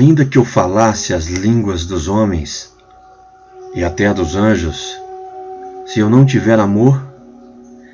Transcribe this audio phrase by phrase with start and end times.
[0.00, 2.74] Ainda que eu falasse as línguas dos homens
[3.74, 4.98] e até dos anjos,
[5.84, 7.06] se eu não tiver amor,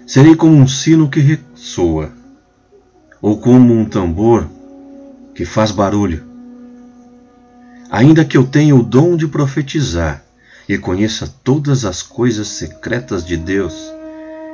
[0.06, 2.12] serei como um sino que ressoa,
[3.20, 4.48] ou como um tambor
[5.34, 6.22] que faz barulho.
[7.90, 10.22] Ainda que eu tenha o dom de profetizar
[10.68, 13.74] e conheça todas as coisas secretas de Deus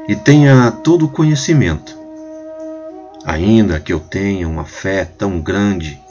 [0.09, 1.95] e tenha todo o conhecimento,
[3.27, 6.02] ainda que eu tenha uma fé tão grande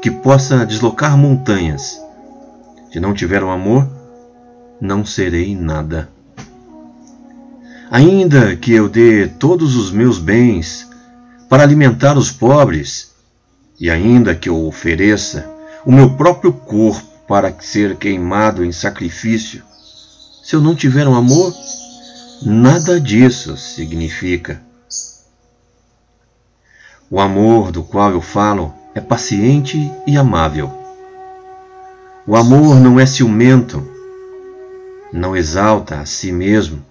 [0.00, 2.00] que possa deslocar montanhas,
[2.92, 3.88] se não tiver o amor,
[4.80, 6.08] não serei nada.
[7.90, 10.88] Ainda que eu dê todos os meus bens
[11.48, 13.12] para alimentar os pobres,
[13.80, 15.48] e ainda que eu ofereça
[15.84, 19.62] o meu próprio corpo para ser queimado em sacrifício,
[20.42, 21.54] se eu não tiver um amor,
[22.42, 24.62] nada disso significa.
[27.10, 30.70] O amor do qual eu falo é paciente e amável.
[32.26, 33.86] O amor não é ciumento,
[35.12, 36.84] não exalta a si mesmo,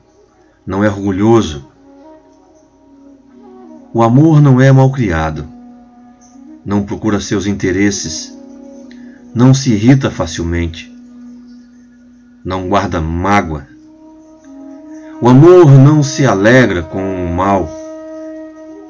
[0.66, 1.68] não é orgulhoso.
[3.94, 5.48] O amor não é malcriado,
[6.66, 8.38] não procura seus interesses,
[9.34, 10.92] não se irrita facilmente,
[12.44, 13.68] não guarda mágoa.
[15.22, 17.70] O amor não se alegra com o mal,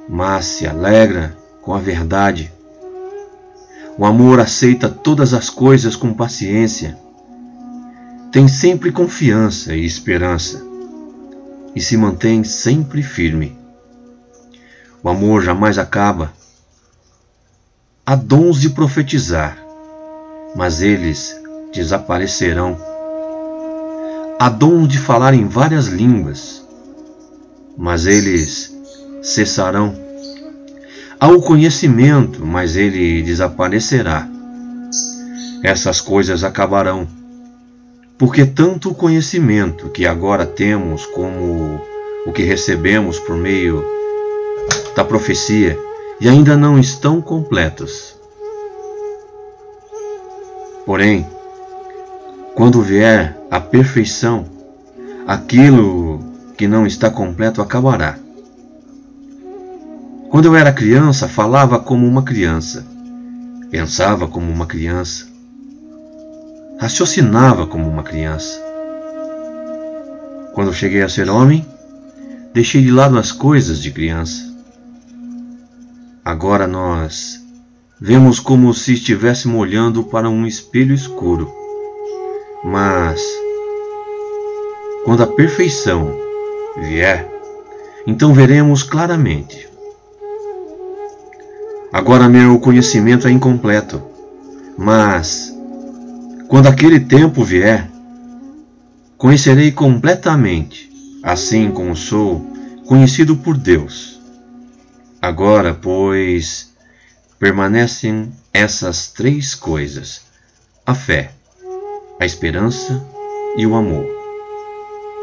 [0.10, 2.52] mas se alegra com a verdade.
[3.98, 6.98] O amor aceita todas as coisas com paciência,
[8.32, 10.64] tem sempre confiança e esperança
[11.74, 13.58] e se mantém sempre firme.
[15.02, 16.32] O amor jamais acaba.
[18.06, 19.58] Há dons de profetizar,
[20.56, 21.36] mas eles
[21.74, 22.78] desaparecerão.
[24.40, 26.64] Há dom de falar em várias línguas,
[27.76, 28.76] mas eles
[29.24, 30.07] cessarão.
[31.20, 34.28] Há o conhecimento, mas ele desaparecerá.
[35.64, 37.08] Essas coisas acabarão
[38.18, 41.80] porque tanto o conhecimento que agora temos como
[42.26, 43.86] o que recebemos por meio
[44.96, 45.78] da profecia
[46.20, 48.16] e ainda não estão completos.
[50.86, 51.28] Porém,
[52.56, 54.46] quando vier a perfeição,
[55.28, 56.20] aquilo
[56.58, 58.18] que não está completo acabará.
[60.30, 62.86] Quando eu era criança, falava como uma criança,
[63.72, 65.26] pensava como uma criança,
[66.80, 68.62] raciocinava como uma criança.
[70.54, 71.66] Quando cheguei a ser homem,
[72.54, 74.44] deixei de lado as coisas de criança.
[76.26, 77.42] Agora nós
[78.00, 81.50] vemos como se estivéssemos olhando para um espelho escuro.
[82.66, 83.22] Mas,
[85.06, 86.14] quando a perfeição
[86.82, 87.32] vier,
[88.06, 89.67] então veremos claramente.
[91.92, 94.04] Agora meu conhecimento é incompleto,
[94.78, 95.56] mas
[96.48, 97.90] quando aquele tempo vier,
[99.18, 100.92] conhecerei completamente,
[101.24, 102.46] assim como sou
[102.86, 104.20] conhecido por Deus.
[105.22, 106.74] Agora, pois,
[107.40, 110.22] permanecem essas três coisas:
[110.86, 111.32] a fé,
[112.20, 113.04] a esperança
[113.58, 114.06] e o amor.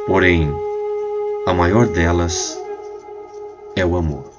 [0.06, 0.50] Porém,
[1.46, 2.58] a maior delas
[3.76, 4.33] é o amor.